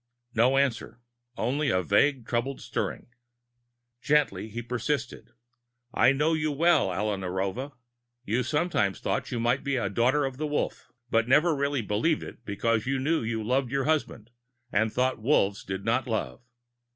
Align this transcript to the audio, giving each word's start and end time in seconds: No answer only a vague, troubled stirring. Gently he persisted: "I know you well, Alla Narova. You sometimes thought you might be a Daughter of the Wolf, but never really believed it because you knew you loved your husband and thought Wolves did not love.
No 0.33 0.57
answer 0.57 0.99
only 1.37 1.69
a 1.69 1.83
vague, 1.83 2.25
troubled 2.25 2.59
stirring. 2.59 3.09
Gently 4.01 4.49
he 4.49 4.63
persisted: 4.63 5.29
"I 5.93 6.11
know 6.11 6.33
you 6.33 6.51
well, 6.51 6.89
Alla 6.91 7.17
Narova. 7.17 7.73
You 8.25 8.41
sometimes 8.41 8.99
thought 8.99 9.31
you 9.31 9.39
might 9.39 9.63
be 9.63 9.75
a 9.75 9.91
Daughter 9.91 10.25
of 10.25 10.37
the 10.37 10.47
Wolf, 10.47 10.91
but 11.11 11.27
never 11.27 11.55
really 11.55 11.83
believed 11.83 12.23
it 12.23 12.43
because 12.45 12.87
you 12.87 12.97
knew 12.97 13.21
you 13.21 13.43
loved 13.43 13.69
your 13.69 13.83
husband 13.83 14.31
and 14.71 14.91
thought 14.91 15.21
Wolves 15.21 15.63
did 15.63 15.85
not 15.85 16.07
love. 16.07 16.41